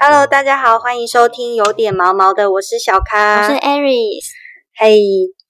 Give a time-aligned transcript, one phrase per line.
[0.00, 4.30] Hello，大家好，欢迎收听有点毛毛的，我是小咖，我是 Aries。
[4.78, 5.02] 嘿，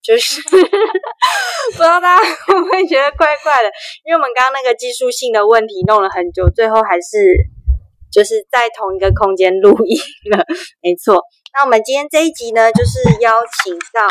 [0.02, 3.68] 就是 不知道大家会不会觉得怪怪的，
[4.06, 7.36] 因为我们刚刚那个技术性的问题弄了很久，最后还是
[8.10, 10.00] 就是在同一个空间录音
[10.32, 10.42] 了。
[10.80, 11.20] 没错，
[11.52, 14.08] 那我们今天这一集呢，就是邀请到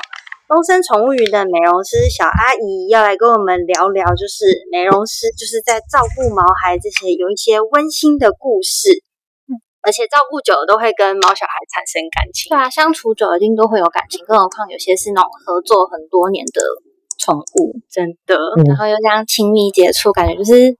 [0.47, 9.01] 东森宠物云的美容师小阿姨，要来跟我们聊聊，就是美容师就是在照顾毛孩这些有一些温馨的故事。
[9.87, 16.59] 而且照顾久了都会跟毛小孩产生感情，对啊，相处久了一定都会有感情，更何况有些是那种合作很多年的
[17.18, 18.36] 宠物，真的，
[18.68, 20.75] 然后又这样亲密接触，感觉就是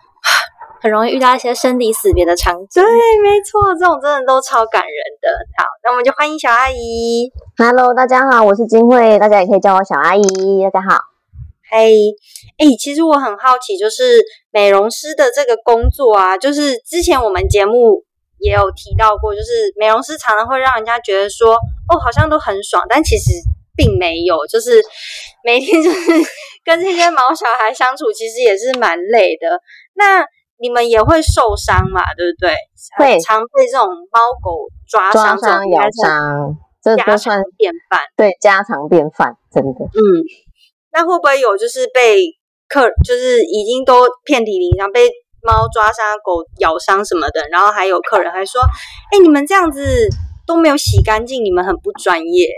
[0.80, 2.82] 很容易遇到一些生离死别的场景。
[2.82, 2.84] 对，
[3.22, 5.28] 没错，这种真的都超感人的。
[5.58, 7.30] 好，那我们就欢迎小阿姨。
[7.58, 10.22] Hello，大家好，我是金慧，大家也可以叫我小阿姨。
[10.72, 11.02] 大家好。
[11.70, 11.92] 嘿，
[12.56, 18.07] 哎，其实我很好奇，就是美容师的这个工作啊，就是之前我们节目。
[18.38, 23.32] 也有提到过，就是美容师常常会让人家觉得说，哦，好像都很爽，但其实
[23.76, 24.82] 并没有，就是
[25.44, 26.10] 每天就是
[26.64, 29.60] 跟这些毛小孩相处，其实也是蛮累的。
[29.94, 30.24] 那
[30.58, 32.02] 你们也会受伤嘛？
[32.16, 32.54] 对不对？
[32.98, 35.38] 会常被这种猫狗抓伤、
[35.70, 38.00] 咬伤，这都算便饭。
[38.16, 39.84] 对，家常便饭，真的。
[39.84, 40.00] 嗯，
[40.92, 42.22] 那会不会有就是被
[42.68, 45.08] 客，就是已经都遍体鳞伤被？
[45.42, 48.60] 猫抓伤、狗咬伤什么的，然后还有客人还说
[49.12, 50.08] ：“哎，你们这样子
[50.46, 52.48] 都没有洗干净，你们很不专业。”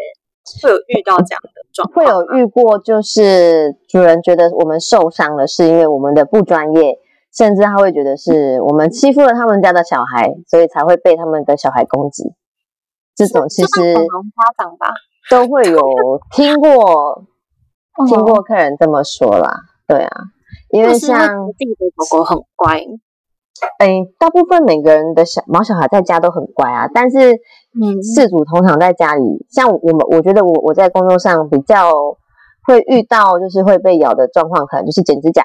[0.63, 2.05] 会有遇到这样的状况？
[2.05, 6.99] 会有遇过，就是主人觉得我们受伤了，是因为我们的不专业，
[7.33, 12.25] 甚至他会觉得是我们欺负了他们家的小孩，所以才会被他们的小孩攻击。
[13.15, 14.01] 这种其实家
[14.59, 14.89] 长吧
[15.31, 15.81] 都会有
[16.33, 17.25] 听过，
[18.09, 19.55] 听过客人这么说啦。
[19.87, 20.11] 对啊。
[20.73, 22.81] 因为像自己的狗狗很乖，
[23.79, 26.89] 哎，大部分每个人的小毛小孩在家都很乖啊。
[26.95, 27.33] 但是，
[27.75, 31.91] 嗯，饲主通常在家里，像我们，我觉得我我在工作上比较
[32.67, 35.43] 会遇到，就是会被咬的状况，可能就是剪指甲，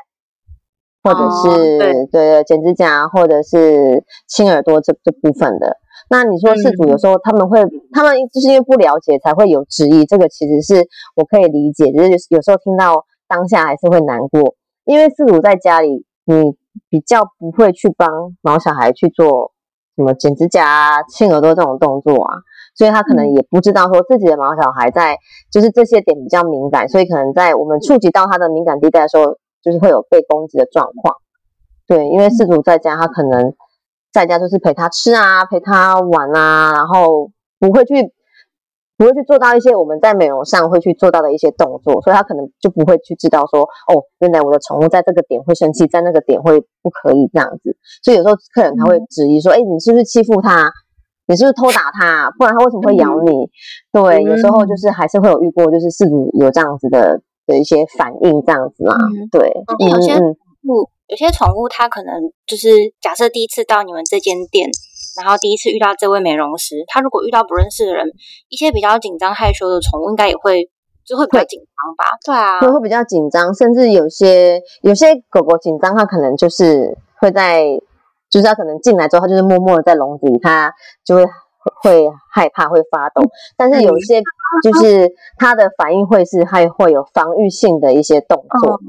[1.03, 5.77] 或者是对对剪指甲，或者是亲耳朵这这部分的。
[6.07, 14.53] 那你说饲主有时候他们会，他们就是因为不了解才会有质疑，这个其实是我可以理解，就是有时候听到当下还是会难过。
[14.85, 16.55] 因为饲主在家里，你
[16.89, 18.07] 比较不会去帮
[18.41, 19.51] 毛小孩去做
[19.95, 22.33] 什么剪指甲啊、亲耳朵这种动作啊，
[22.75, 25.17] 所以他可能也不知道说自己的毛小孩在
[25.51, 31.15] 就是这些点比较敏感，所以可能在我们触及到他的敏感地带的时候，就是会有被攻击的状况。
[31.87, 33.53] 对，因为饲主在家，他可能
[34.13, 38.13] 在家就是陪他吃啊、陪他玩啊，然后不会去。
[38.97, 47.75] 不会去做到一些我们在美容上会去做到的一些动作，所以他可能就不会去知道说，哦，原来我的宠物在这个点会生气，在那个点会不可以这样子。
[48.01, 50.71] 所以有时候客人他会质疑说，哎，你是不是欺负他？
[51.27, 52.31] 你是不是偷打他？
[52.37, 53.31] 不然他为什么会咬你？
[53.91, 58.95] 对，有时候就是还是会有遇过，就是是否有这样子的的一些反应这样子嘛？
[59.29, 59.51] 对，
[59.89, 62.69] 有些物有些宠物它可能就是
[63.01, 64.69] 假设第一次到你们这间店。
[65.21, 68.07] 然后第一次遇到这位美容师，他如果遇到不认识的人，
[68.49, 70.69] 一些比较紧张害羞的宠物，应该也会
[71.05, 72.17] 就会比较紧张吧？
[72.25, 77.63] 对啊，会会比较紧张，甚至有些有些狗狗紧张，它可能就是会在，
[78.29, 80.73] 就是它可能进来之后，它就是默默的在笼子里，它
[81.05, 81.25] 就会
[81.81, 83.21] 会害怕，会发抖。
[83.55, 84.21] 但是有一些
[84.63, 88.79] 就是它的反应会是还会有防御性的一些动作，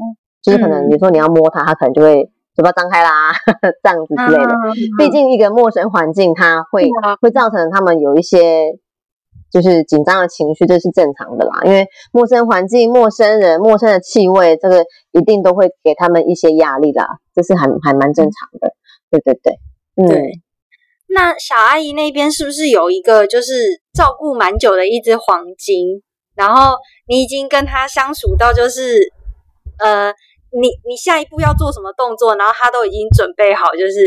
[0.43, 2.31] 就是可能比如说你要摸它，它可能就会。
[2.57, 3.33] 嘴巴张开啦，
[3.85, 4.55] 这样子之类的。
[4.97, 6.89] 毕竟一个陌生环境，它会
[7.21, 8.73] 会造成他们有一些
[9.53, 11.61] 就是紧张的情绪，这是正常的啦。
[11.65, 18.73] 因为陌生环境、陌生人、陌生的气味，这个一定都会给他们一些压力啦，这是还还蛮正常的。
[19.11, 19.53] 对对对，
[19.97, 20.23] 嗯。
[21.09, 26.03] 那小阿姨那边是不是有一个就是照顾蛮久的一只黄金？
[26.35, 29.13] 然后你已经跟它相处到就是
[29.79, 30.15] 呃。
[30.53, 32.37] 你你下一步要做什么动作？
[32.37, 34.01] 然后他都已经准备好，就是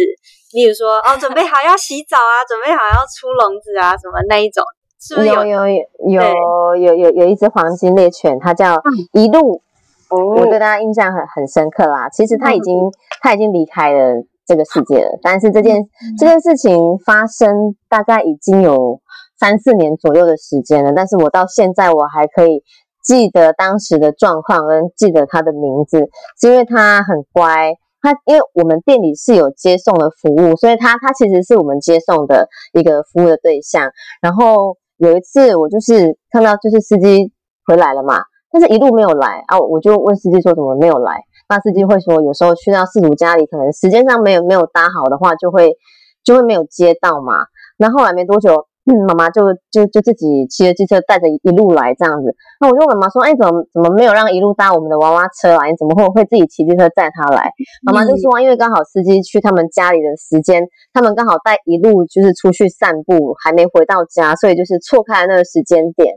[0.53, 4.63] 例如说哦，准备好要洗澡啊，准备好要出笼子啊，什么那一种，
[4.99, 8.81] 是不是有有有有有有有一只黄金猎犬，它叫
[9.13, 9.61] 一路，
[10.09, 12.09] 我对它印象很很深刻啦。
[12.09, 12.89] 其实它已经
[13.21, 15.87] 它已经离开了这个世界了，但是这件
[16.17, 19.01] 这件事情发生大概已经有
[19.39, 22.63] 三四年左右的时间了，但是我到现在我还可以。
[23.03, 25.99] 记得当时的状况，跟记得他的名字，
[26.39, 27.73] 是因为他很乖。
[28.01, 33.91] 他因为我们店里是有接送的服务，所以他他其实是我们接送的一个服务的对象。
[34.21, 37.33] 然后有一次，我就是看到就是司机
[37.65, 38.21] 回来了嘛，
[38.53, 41.21] 但是一路没有来啊，我就问司机说怎么没有来？
[41.49, 45.73] 那司机会说，有时候去到事主家里，可能时间上没有没有搭好的话，就会
[46.23, 47.47] 就会没有接到嘛。
[47.77, 48.68] 那后来没多久。
[48.89, 52.33] 嗯，妈妈就就就自己骑着机车带着一路来这样子。
[52.59, 55.67] 那我就问妈妈说：“哎，怎么怎么没有让一路搭我们的娃娃车啊？
[55.67, 57.51] 你怎么会会自己骑机车载他来？”
[57.85, 66.15] 妈妈就说：“因为刚好司机去他们家里的时间，他们刚好带一路就是出去散步，还没回到家，所以就是错开了那个时间点。”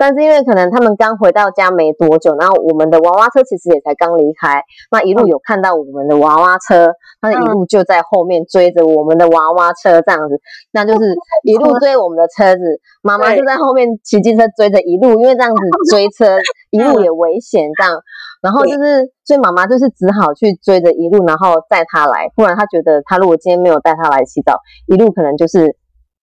[0.00, 10.40] 但是因为可能他们刚回到家没多久，然后我们的娃娃车其实也才刚离开，那一路有看到我们的娃娃车，他一路就在后面追着我们的娃娃车这样子，
[10.72, 11.14] 那就是
[11.44, 16.38] 一路追我们的车子，妈妈就在后面骑机车追着一路，因为这样子追车
[16.72, 18.00] 一路也危险这样，
[18.40, 25.76] 然后就是所以妈妈就是只好去追着一路，然后载他来，不然他觉得他如果今天没有带他来洗澡，一路可能就是。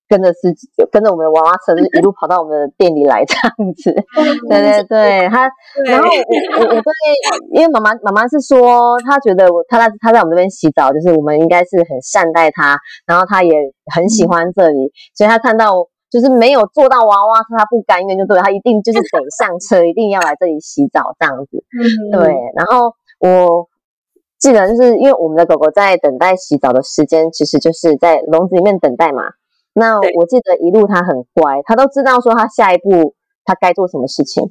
[0.08, 3.94] 跟着司机，跟着我们的娃娃车，就一路跑到我们的店里来这样子。
[4.48, 5.50] 对 对对，他，
[5.86, 6.94] 然后我我我对，
[7.54, 13.54] 因为妈妈妈妈是说，她觉得我她在她在我们这边洗澡，就是我们应该是很善待她，然后她也
[13.94, 21.64] 很喜欢这里，所以她看到就是没有坐到娃娃车，他不甘愿，就对他一定就是得上车，一定要来这里洗澡这样子。
[22.14, 23.68] 对，然后我
[24.40, 29.24] 记得就是因为我们的狗狗在等待洗澡的时间，其实就是在笼子里面等待嘛。
[29.78, 33.14] 那我记得一路他很乖，他都知道说他下一步
[33.46, 34.44] 他该做什么事情。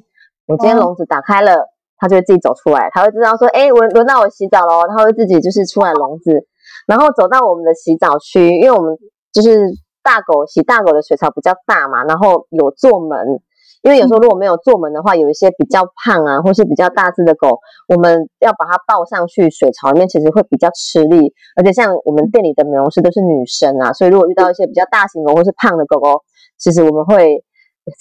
[0.45, 6.47] 我今天笼子打开了，他就会自己走出来，他会知道说，哎，我轮到我洗澡喽，他会自己就是出来笼子，
[6.87, 8.95] 然后走到我们的洗澡区，因为我们
[9.33, 9.67] 就是
[10.01, 13.41] 大狗洗大狗的水槽比较大嘛，然后有坐门。
[13.83, 21.33] 因为有时候如果没有做门的话，有一些比较胖啊，或是比较大只的狗，我们要把它抱上去水槽里面，其实会比较吃力。
[21.55, 26.21] 而且像我们店里的美容师都是女生啊，所以如果遇到一些比较大型的或是胖的狗狗，
[26.57, 27.43] 其实我们会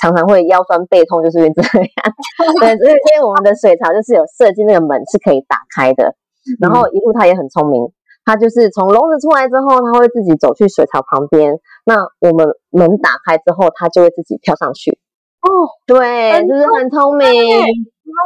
[0.00, 1.70] 常常会腰酸背痛，就是因为这样。
[2.60, 6.16] 对，所以因为我们的水槽就是有设计那个门是可以打开的，
[6.60, 7.92] 然后一路它也很聪明，
[8.24, 14.98] 它就是从笼子出来之后，它会自己走去水槽旁边，那我们门打开之后，它就会自己跳上去。
[15.46, 17.26] 哦，对，是不是很聪明？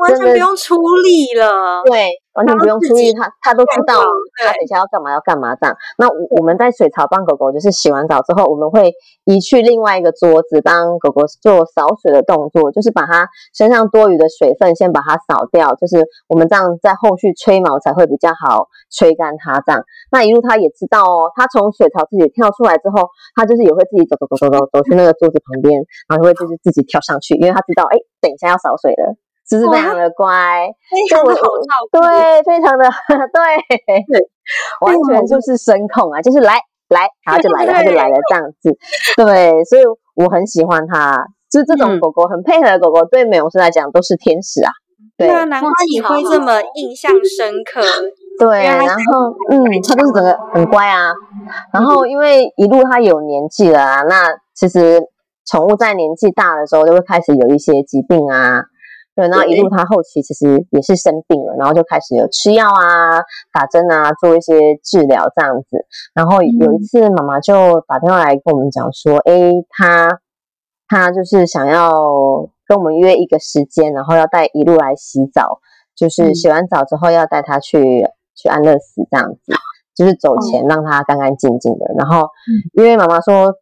[0.08, 0.74] 完全不用出
[1.04, 1.82] 力了。
[1.84, 2.10] 对。
[2.32, 4.00] 完全不用出力，他他都知道，
[4.38, 5.74] 它等一下要干嘛要干嘛这样。
[5.98, 8.94] 那我们在水槽帮狗狗就是洗完澡之后，我们会
[9.24, 19.82] 移去另外一个桌子帮狗狗做扫水的动作，就是把它身上多余的水分先把它扫掉，就是我们这样在后续吹毛才会比较好吹干它这样。
[20.12, 29.18] 那一路它也知道哦，它从水槽自己跳出来之后，它就是也会自己走走走走走走去那个桌子旁边，然后会就是自己跳上去，因为它知道哎，等一下要扫水了。
[29.50, 30.30] 就是非常的乖，
[30.88, 32.84] 非常的好照顾，对，非常的
[33.34, 33.42] 对，
[34.86, 36.54] 完全就是声控啊，就是来
[36.88, 38.78] 来，然后就来了，他就来了这样子，
[39.16, 39.82] 对，所以
[40.14, 41.18] 我很喜欢它，
[41.50, 44.70] 就是这种狗狗很配合的狗狗，对美容师来讲都是天使啊。
[45.16, 47.82] 对啊，难怪你会这么印象深刻。
[48.38, 51.12] 对，然后嗯，它就是整个很乖啊。
[51.74, 55.02] 然后因为一路它有年纪了啊，那其实
[55.44, 58.62] 宠物在年纪大的时候就会开始有一些疾病啊。
[59.20, 63.20] 对，然后一路他后期其实也是生病了，然后就开始有吃药啊、
[63.52, 65.84] 打针啊，做一些治疗这样子。
[66.14, 70.08] 然后有一次妈妈就打电话来跟我们讲说，哎，他
[70.88, 71.92] 他就是想要
[72.66, 75.60] 跟我们约一个时间，然后要带一路来洗澡，
[75.94, 79.52] 就是洗完澡之后要带他去去安乐死这样子，
[79.94, 81.84] 就是走前让他干干净净的。
[81.98, 82.26] 然后
[82.72, 83.52] 因为妈妈说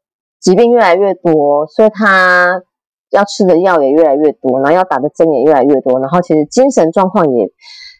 [0.40, 2.62] 疾病越来越多，所以他。
[3.10, 7.50] 要吃的药也越来越多，然后要打的针也越来越多，然后其实精神状况也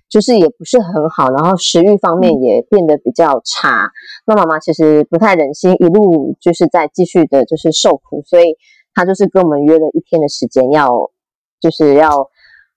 [0.09, 3.91] 就是也不是很好，然后食欲方面也变得比较差。
[4.27, 8.57] 那妈妈其实不太忍心一路就是在继续的就是受苦，所以
[8.95, 11.11] 她就是跟我们约了一天的时间，要
[11.61, 12.29] 就是要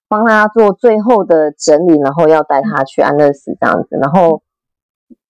[0.08, 3.98] 帮她做最后的整理，然后要带她去安乐死这样子。
[4.02, 4.42] 然后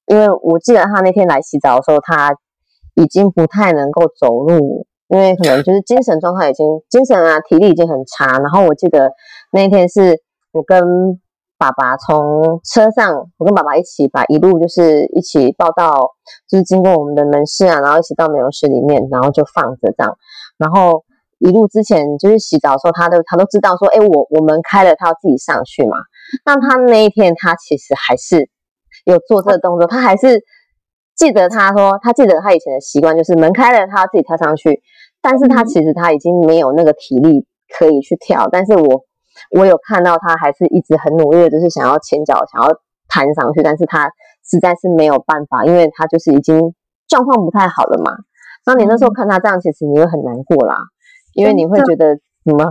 [0.05, 2.35] 因为我记得她那天来洗澡的时候，她
[2.95, 4.85] 已经不太能够走路。
[5.11, 9.11] 因为可能就是精神状态已经精神啊体力已经很差，然后我记得
[9.51, 10.17] 那一天是
[10.53, 10.81] 我跟
[11.57, 16.11] 爸爸从车上，我跟爸爸一起把一路就是一起抱到，
[16.49, 20.17] 就是经过我们的门市啊，然后一起到美容室里面，然后就放着这样，
[20.57, 21.03] 然后
[21.39, 25.97] 一路之前就是洗澡的时候，他都他都知道说，哎，我我们开了，他要自己上去嘛。
[26.45, 28.49] 那他那一天他其实还是
[29.03, 30.41] 有做这个动作，他还是
[31.21, 34.81] 记得他说他记得他以前的习惯，就是门开了，他要自己跳上去。
[35.21, 37.45] 但是他其实他已经没有那个体力
[37.77, 39.05] 可以去跳，但是我
[39.55, 42.73] 我有看到他还是一直很努力的，就是想要前脚想要
[43.07, 44.09] 弹上去，但是他
[44.49, 46.73] 实在是没有办法，因为他就是已经
[47.07, 48.11] 状况不太好了嘛。
[48.65, 50.75] 那你那时候看他这样，其实你会很难过啦，
[51.35, 52.65] 因为你会觉得怎么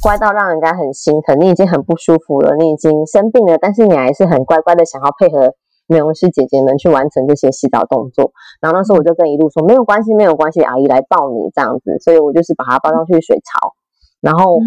[0.00, 5.54] 乖到让人家很心疼，你已经很不舒服了，你已经生病了，但是你还是很乖乖的想要配合
[5.86, 8.32] 美容师姐姐们去完成这些洗澡动作。
[8.60, 11.98] 然后那时候我就跟一路说没有关系，没有关系，阿姨来抱你这样子。
[12.00, 13.74] 所以我就是把她抱上去水槽，
[14.20, 14.58] 然后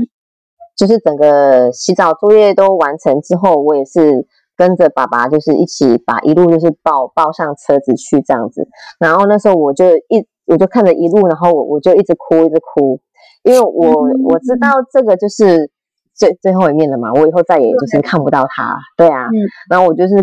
[0.77, 8.67] 就是整个洗澡作业都完成之后，我也是跟着爸爸就是一起把一路就是抱抱上车子去这样子。
[8.99, 12.99] 然后那时候我就一我就看着一路，然后我我就一直哭一直哭，
[13.43, 15.71] 因为我我知道这个就是
[16.13, 19.27] 最最后一面了嘛，我以后再也就是看不到他，对啊。
[19.69, 20.15] 然后我就是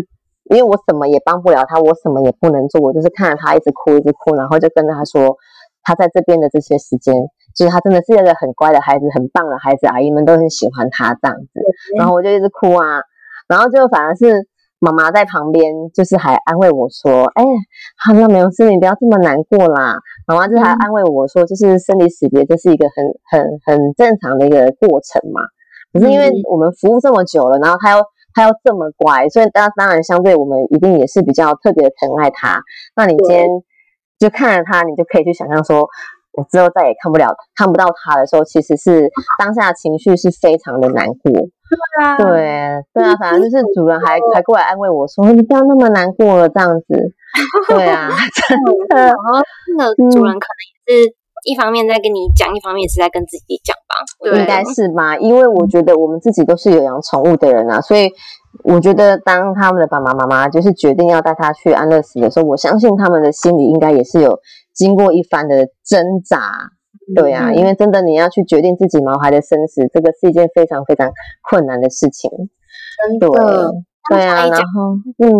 [0.49, 5.35] 因为我什么也帮不了他，我什么也不能做，我就是看着他一直哭一直哭，然后就跟着他说，
[5.83, 7.13] 他在这边的这些时间，
[7.55, 11.61] 就是他真的是一个很乖的孩子，很棒的孩子，阿姨们都很喜欢他这样子。
[11.97, 13.01] 然后我就一直哭啊，
[13.47, 14.47] 然后就反而是。
[14.79, 17.43] 妈妈在旁边，就是还安慰我说：“哎，
[18.05, 19.95] 好像，没有事，你不要这么难过啦。”
[20.27, 25.41] 妈妈就还安慰我说：“就是生离死别，这是一个很很很正常的一个过程嘛。
[25.93, 28.03] 可是因为我们服务这么久了，然后他又
[28.35, 32.61] 他又这么乖，所以当当然相对我们一定也是比较特别的疼爱他。
[32.95, 33.47] 那你今天
[34.19, 35.87] 就看着他，你就可以去想象说。”
[36.37, 41.31] 我之后再也看不了、看不到他的时候，其实是 当下情绪是非常的难过。
[41.31, 42.25] 对啊，对
[42.93, 46.85] 对啊，反正就是主人还还过来安慰我说：“你不要那么难过了，这样子。
[47.71, 48.09] ”对啊，
[48.49, 49.05] 真的。
[49.05, 49.39] 然后
[49.77, 51.15] 那个主人可能也是
[51.45, 53.95] 一方面在跟你讲，一方面也是在跟自己讲吧。
[54.37, 58.11] 应该是吧，因为我觉得我们自己都是有养宠物的人啊，所以
[58.63, 64.39] 我觉得当他们的爸爸妈妈就是决定要带他去安乐死的时候，我相信他们的心里应该也是有。
[64.73, 66.51] 经过一番的挣扎，
[67.15, 71.09] 对呀，因为真的你要去决定自己毛孩的生死，这个是一件非常非常
[71.49, 72.29] 困难的事情。
[73.07, 73.29] 真的，
[74.09, 75.31] 对啊，然后，嗯，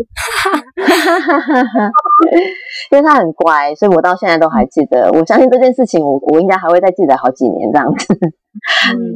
[2.90, 5.10] 因为他很乖，所以我到现在都还记得。
[5.12, 8.06] 我相信这件事情，我我应该还会再记得好几年这样子。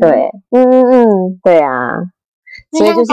[0.01, 1.07] 对，嗯嗯嗯，
[1.43, 1.99] 对啊，
[2.79, 3.13] 所以就是，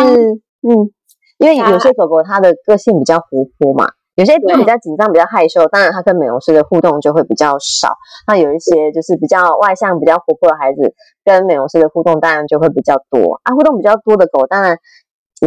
[0.61, 0.91] 嗯，
[1.39, 3.25] 因为有些狗狗它的个性比较活
[3.57, 3.89] 泼嘛。
[4.15, 7.95] 有些比较紧张、比较害羞，当然它跟美容师的互动就会比较少。
[8.27, 13.39] 那有一些就是比较外向、比较活泼的孩子，跟美容师的互动当然就会比较多。
[13.43, 14.77] 啊，互动比较多的狗，当然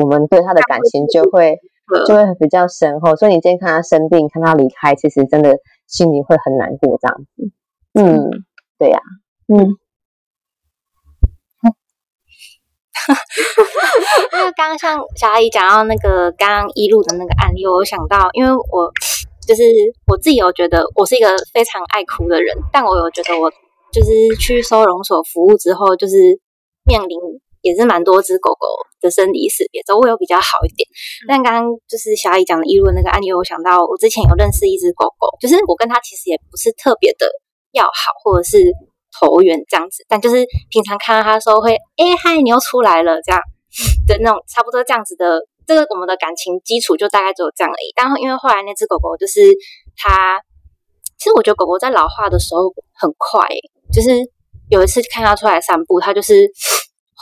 [0.00, 1.59] 我们对它的感情就会
[2.07, 3.14] 就会比较深厚。
[3.17, 7.50] 所以你今天看他生病、看他离开，其实真的心里会很难过这样子。
[7.95, 8.31] 嗯，
[8.79, 8.99] 对呀，
[9.49, 9.76] 嗯。
[14.33, 18.91] 因为刚刚像小阿姨讲到那个刚刚一路的那个案例，我有想到，因为我
[19.47, 19.62] 就是
[20.07, 23.50] 我自己有觉得我是一个非常爱哭的人，但我有觉得我
[23.93, 26.14] 就是去收容所服务之后，就是
[26.87, 27.19] 面临
[27.64, 28.68] 也是蛮多只狗狗
[29.00, 30.87] 的生离死别，都会有比较好一点。
[31.26, 37.26] 但刚刚就是小阿姨讲的一路的那个案例，我想到我之前有认识一只狗狗，就是我跟它其实也不是特别的
[37.73, 38.71] 要好，或者是。
[39.16, 43.40] 投缘这样子，但就是平常看到它的时候会，哎嗨，你又出来了这样
[44.09, 47.94] 的那种，差不多这样子的，这个我们的感情基础就大概只有这样而已。
[47.94, 49.54] 但因为后来那只狗狗就是
[49.97, 50.40] 它，
[51.16, 52.62] 其实我觉得狗狗在老化的时候
[52.99, 53.47] 很快，
[53.92, 54.11] 就是
[54.68, 56.50] 有一次看它出来散步，它就是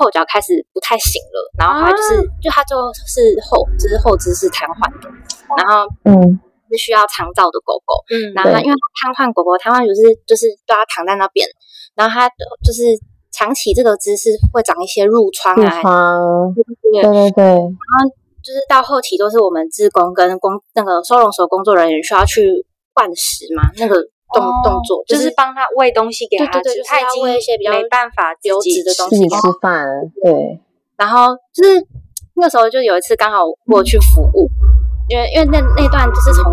[0.03, 2.75] 后脚开始不太行了，然后它就是就他就
[3.07, 5.09] 是后就是后肢是瘫痪的，
[5.57, 6.41] 然后嗯。
[6.73, 11.45] 是需要长照的狗狗，嗯，然后它因为瘫痪狗狗，瘫痪就是就是都要躺在那边，
[11.95, 12.27] 然后它
[12.65, 12.81] 就是
[13.29, 18.09] 长期这个姿势会长一些褥疮啊，对对对，然后
[18.41, 24.01] 就是到后期都是我们职工跟工那个收容所工作人员需要去换食嘛，那个
[24.33, 29.87] 动动作就是帮他喂东西给他吃，他已经喂一些比较没办法流质的东西吃饭，
[30.23, 30.61] 对，
[30.97, 31.87] 然后就是
[32.37, 34.49] 那时候就有一次刚好过去服务。
[35.09, 36.45] 因为因为那那段就是从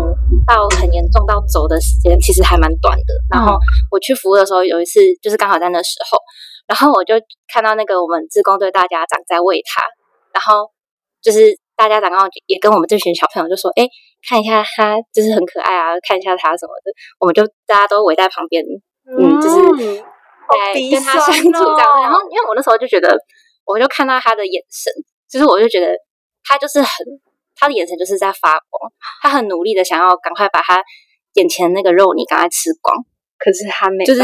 [0.44, 3.14] 到很严重到走的时间其实还蛮短的。
[3.30, 3.56] 然后
[3.90, 6.18] 我去服务的时候，有一次就是刚好在那时候，
[6.66, 7.14] 然后我就
[7.48, 9.80] 看到那个我们自工队大家长在喂他，
[10.34, 10.68] 然后
[11.22, 13.88] 就是大家长刚好也跟我们这群小朋友就说：“哎，
[14.28, 18.62] 看一下他，就是很可爱啊，看一下他什么的。”我们就大家都围在旁边，
[19.08, 19.56] 嗯，就是
[19.96, 22.02] 在跟他相处这样。
[22.02, 23.16] 然后因为我那时候就觉得，
[23.64, 24.92] 我就看到他的眼神，
[25.26, 25.96] 就是我就觉得
[26.44, 26.90] 他就是很。
[27.56, 30.82] 他的眼神就是在发光，他很努力的想要赶快把他
[31.34, 32.96] 眼前那个肉你赶快吃光，
[33.36, 34.22] 可是他没，就是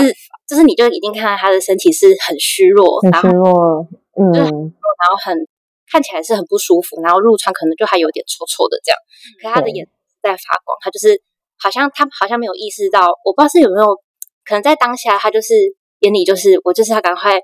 [0.49, 3.87] 就是你就已经看到他的身体是很虚弱，很虚弱，
[4.17, 5.37] 嗯，然后很
[5.91, 8.99] 看起来是很不舒服，然后入窗可能就还有点臭臭的这样，
[9.43, 9.87] 可他的眼
[10.23, 11.21] 在发光，他就是
[11.59, 13.95] 好像他好像没有意识到，我不知道是有没有
[14.45, 15.55] 可能在当下他就是
[16.01, 17.41] 眼里就是我就是要赶快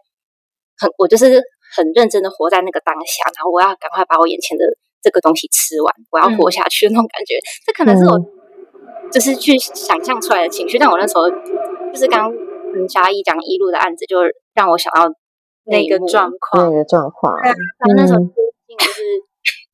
[0.76, 1.42] 很我就是
[1.75, 4.64] 很认真的活在那个当下，然后我要赶快把我眼前的。
[5.04, 7.34] 这个东西吃完，我要活下去的那种感觉，
[7.66, 8.16] 这可能是我
[9.11, 10.78] 就是去想象出来的情绪。
[10.78, 12.30] 但我那时候就是刚
[12.72, 14.18] 跟嘉义讲一路的案子，就
[14.54, 15.12] 让我想到
[15.64, 17.35] 那个状况，那个状况。
[17.97, 18.25] 那时候就
[18.81, 19.02] 是，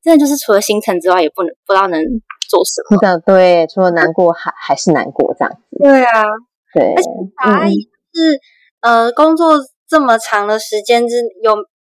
[0.02, 2.02] 真的就是除了心疼之外，也不能不知道能
[2.48, 3.18] 做什么。
[3.26, 5.78] 对，除了难过还还是难过这样子。
[5.78, 6.22] 对啊，
[6.74, 7.74] 对，而且阿姨
[8.12, 8.40] 是
[8.80, 9.54] 呃工作
[9.88, 11.54] 这么长的时间之有，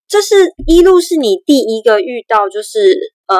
[0.07, 0.35] 这是
[0.67, 2.79] 一路是你第一个遇到就是
[3.27, 3.37] 呃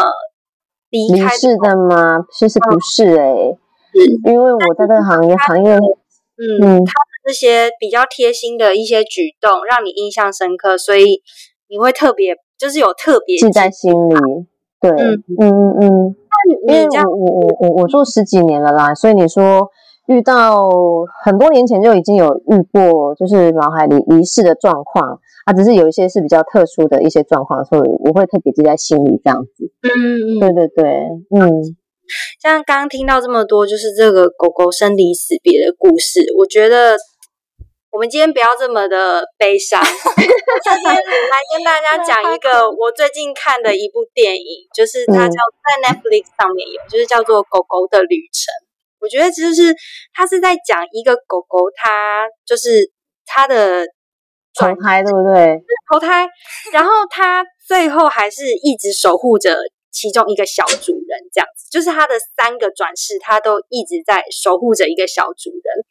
[0.90, 2.26] 离离开世的吗？
[2.32, 3.34] 其实不是哎、
[4.26, 11.22] 因为我在这个行业行业，嗯，嗯他的这些比较贴心的一些举动，让你印象深刻，所以
[11.70, 14.16] 你会特别就是有特别记在心里。
[14.82, 16.16] 对，嗯嗯嗯嗯，
[16.68, 19.70] 因为你这样我我我我我做十几年了啦，所以你说
[20.08, 20.68] 遇到
[21.24, 29.72] 很多年前就已经有遇过，就是脑海里离世的状况啊，只是有一些是比较特殊的一些状况，所以我会特别记在心里这样子。
[29.84, 30.84] 嗯嗯嗯，对对对，
[31.38, 31.62] 嗯，
[32.42, 36.98] 像刚刚听到这么多，就是这个狗狗生离死别的故事，我觉得
[37.92, 48.54] 我们今天不要这么的悲伤， 今天来跟大家讲一个我最近看的一部电影，就是它叫在 Netflix 上面有，就是叫做《狗狗的旅程》。
[49.00, 49.74] 我觉得就是
[50.14, 52.92] 它是在讲一个狗狗，它就是
[53.26, 53.88] 它的
[54.54, 55.58] 投胎对不对？
[55.92, 56.28] 投胎，
[56.72, 59.58] 然后它最后还是一直守护着
[59.92, 65.86] 其中一个小主人，这样子，就是它的三个转世，它都一直在守护着一个小主人。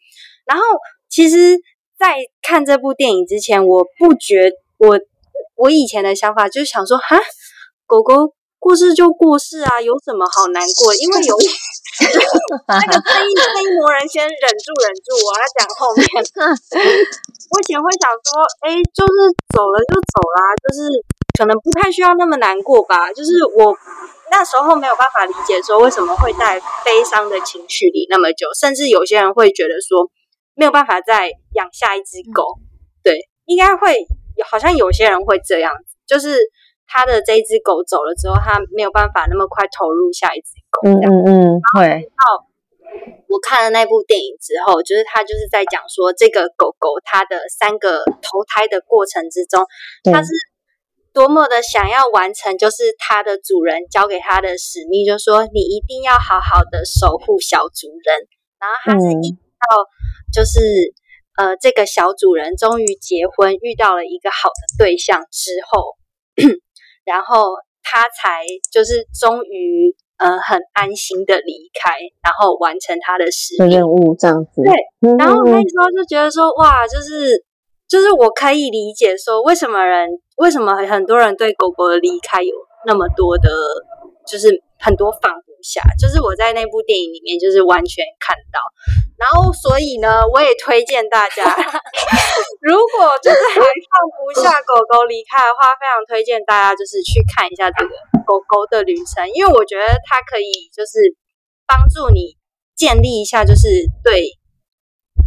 [0.47, 0.62] 然后，
[1.11, 1.59] 其实，
[1.99, 4.99] 在看这部电影之前，我不觉我
[5.57, 7.19] 我以前的想法就是想说，哈，
[7.87, 10.95] 狗狗过世就过世啊，有什么好难过？
[10.95, 11.35] 因为有
[12.69, 16.07] 那个正义正义魔人先忍住忍住，我要讲后面。
[17.50, 19.14] 我以前会想说，哎，就是
[19.57, 20.87] 走了就走啦，就是
[21.38, 23.12] 可能不太需要那么难过吧。
[23.12, 23.75] 就是我
[24.31, 30.09] 那时候没有办法理解说为什么会在悲伤的情绪里那么久，甚至有些人会觉得说
[30.59, 32.59] 没有办法再养下一只狗。
[33.03, 33.95] 对，应该会
[34.37, 36.37] 有，好像有些人会这样子，就是
[36.87, 40.88] 他的这一只狗走了之后，他没有办法那么快投入下一只狗。
[40.88, 42.11] 嗯嗯嗯，会，
[43.29, 49.64] 我看了那部电影之后，就是他就是在讲说，这个狗狗它的三个投胎的过程之中，
[50.03, 50.29] 对它是
[51.12, 58.27] 多么的想要完成，就是它的主人交给它的使命，就是说你一定要好好的守护小主人。
[58.59, 59.85] 然后它是嗯一直到
[60.33, 60.59] 就是、
[61.37, 65.97] 呃这个小主人终于结婚，遇到了一个好的对象之后，
[67.05, 73.71] 然后他才就是终于呃很安心的离开，然后完成他的使命。
[73.79, 74.62] 任务这样子。
[74.62, 77.44] 对嗯，然后嗯那时候就觉得说，哇，就是
[77.88, 82.53] 就是我可以理解说，为什么人为什么很多人对狗狗的离开有
[82.85, 83.49] 那么多的，
[84.27, 85.81] 就是很多放不下。
[85.99, 88.59] 就是我在那部电影里面就是完全看到，
[89.16, 91.42] 然后所以呢，我也推荐大家，
[92.62, 97.90] 如果就是还放不下狗狗离开的话，非常推荐大家就是去看一下这个
[98.27, 100.99] 狗狗的旅程，因为我觉得它可以就是
[101.66, 102.37] 帮助你
[102.77, 103.68] 建立一下，就是
[104.05, 104.31] 对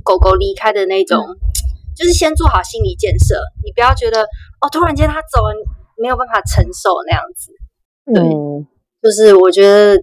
[0.04, 1.20] 狗狗离开的那种，
[1.96, 4.24] 就是先做好心理建设，你不要觉得
[4.62, 5.54] 哦，突然间它走了，
[5.98, 7.52] 没有办法承受那样子。
[8.14, 8.66] 对嗯，
[9.02, 9.96] 就是我觉得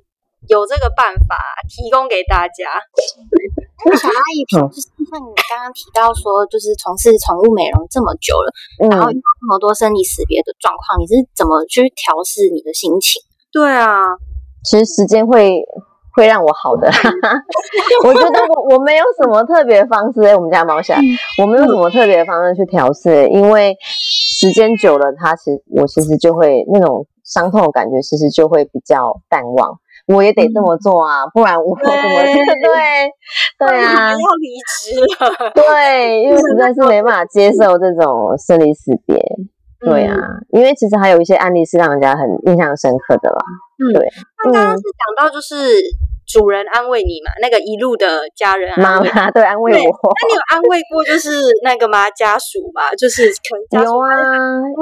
[0.49, 1.37] 有这个办法
[1.69, 2.65] 提供给大家。
[3.87, 8.51] 那小阿姨，嗯就是像你刚刚提到说，就是从事宠物美容这么久了，
[8.91, 13.23] 然后遇嗯，到这么多生理死别的状况，你是怎么去调试你的心情？
[13.53, 14.19] 对啊，
[14.65, 15.63] 其实时间会
[16.13, 16.91] 会让我好的。
[18.05, 21.01] 我觉得我我没有什么特别的方式，哎，我们家猫小孩，
[21.41, 29.79] 我没有什么特别的方式去调试，因为时间久了，它其实我其实就会那种伤痛的感觉，其实就会比较淡忘。
[30.09, 34.17] 我也得这么做啊，不然我怎么对 对对啊要？
[34.17, 35.51] 离职了。
[35.55, 39.17] 对，因为实在是没办法接受这种生离死别。
[39.81, 40.17] 对啊，
[40.51, 43.39] 因为其实还有一些案例是让人家很印象深刻的啦。
[43.95, 44.09] 对
[44.45, 45.55] 那刚刚是讲到就是
[46.29, 49.01] 主人安慰你嘛，那个一路的家人安妈。
[49.01, 51.31] 妈对安慰我，那你有安慰过就是
[51.65, 52.11] 那个吗？
[52.11, 54.11] 家属吧，就是可能家有啊，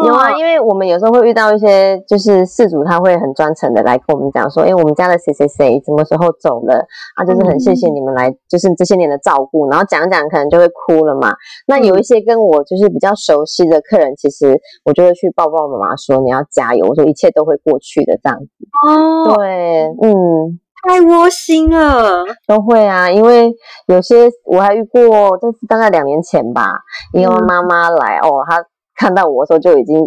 [0.05, 11.33] 有啊，因为我们有时候会遇到一些，就是事主他会很专程的来跟我们讲说，哎，我们家的谁谁谁什么时候走了啊，就是很谢谢你们来，就是这些年的照顾，然后讲讲可能就会哭了嘛。
[11.69, 18.47] 那有一些跟我就是比较熟悉的客人，其实我就会去抱抱妈妈说你要加油，我说一切都会过去的这样子。
[18.89, 20.59] 哦，对，嗯。
[20.83, 22.25] 太窝心了。
[22.47, 23.53] 都会啊，因为
[23.87, 26.81] 有些我还遇过，这是大概两年前吧，
[27.13, 29.99] 因为妈妈来、哦，她看到我的时候就已经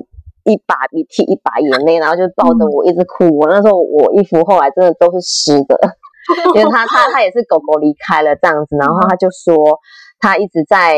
[0.45, 3.25] 一把鼻涕一把眼泪，然后就抱着我一直哭。
[3.38, 5.77] 我那时候我衣服后来真的都是湿的，
[6.55, 9.79] 因为她她她也是狗狗离开了这样子，然后她就说
[10.19, 10.97] 她一直在，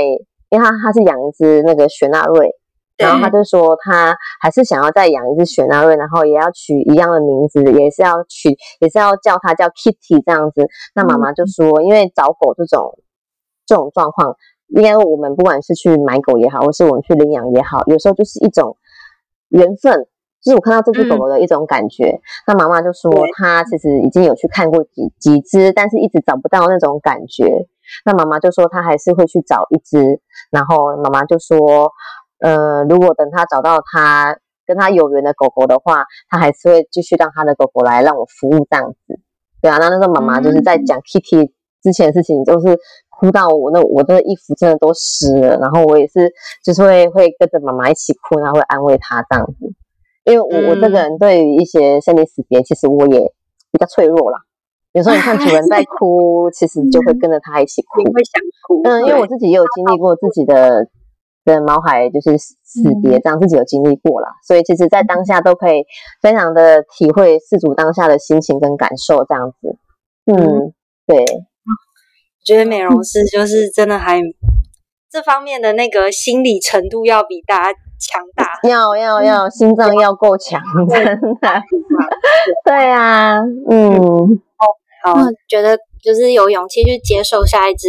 [0.50, 2.50] 因为她她是养一只那个雪纳瑞。
[2.98, 8.50] 然后他就说他还是想要再养一只雪纳瑞，然后也要取一样的名字，也是要取，
[8.80, 10.68] 也是要叫它叫 Kitty 这样子。
[10.94, 13.00] 那妈妈就说，因为找狗这种
[13.66, 14.36] 这种状况，
[14.68, 18.78] 应该我们不管是去买狗也好，或是我们去领养也好，有时候就是一种
[19.50, 20.06] 缘分。
[20.44, 22.20] 就是我看到这只狗狗的一种感觉。
[22.46, 27.68] 那妈妈就说，她其实已经有去看过几几只，但是一直找不到那种感觉。
[28.06, 30.20] 那妈妈就说，她还是会去找一只。
[30.52, 31.92] 然后妈妈就说。
[32.42, 39.20] 呃，如果等他找到他跟他有缘的狗狗的话，他还是会继续让他的狗狗来让我服务这样子。
[39.62, 41.52] 对啊，那那时候妈妈就是在讲 Kitty
[41.84, 42.76] 之前的事情，就是
[43.10, 46.32] 哭到我那我的衣服真的都湿了，然后我也是
[46.66, 49.74] 就是会会跟着妈妈一起哭，然后会安慰她这样子。
[50.24, 53.20] 因为我我这个人对于一些生离死别，其实我也
[53.72, 54.40] 比较脆弱啦。
[54.94, 58.82] 有时候你看主人在 哭，其实就会跟着他一起哭，会想哭。
[58.84, 60.88] 嗯，因为我自己也有经历过自己的。
[61.44, 65.84] 的毛海就是死别，这样自己有经历过了，所以其实，在当下都可以
[66.22, 69.78] 非常的体会事主当下的心情跟感受，这样子。
[70.26, 70.72] 嗯，
[71.08, 71.26] 对，
[72.46, 74.22] 觉得美容师就是真的还
[75.10, 81.20] 这方面的那个心理程度要比大家强大， 要要要心脏要够强，真的。
[82.64, 84.64] 对啊，嗯，哦，
[85.04, 85.16] 好，
[85.50, 87.88] 觉得就是有勇气去接受下一只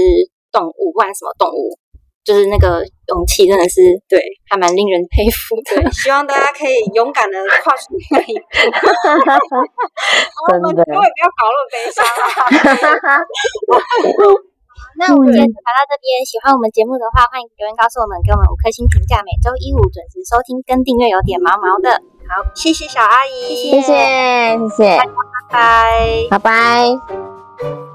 [0.51, 1.79] 动物，不管什么动物。
[2.25, 5.91] 就是那个勇气，真的是对，还蛮令人佩服的。
[5.91, 8.45] 希望大家可以勇敢的跨出那一步。
[10.49, 12.05] 真的， 各位不要搞那么悲伤
[13.11, 13.19] 啊！
[14.99, 16.21] 那我们今天就聊到这边。
[16.27, 19.23] 喜欢我们节目的话，欢迎留言告诉我们，给我们五颗星评价。
[19.25, 21.91] 每周一五准时收听，跟订阅有点毛毛的。
[22.29, 23.93] 好，谢谢小阿姨，谢谢，
[24.69, 25.09] 谢谢，拜
[25.51, 27.92] 拜，拜拜。